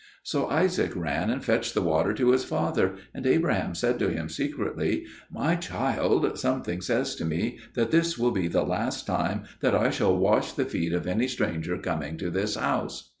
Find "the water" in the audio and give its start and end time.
1.75-2.11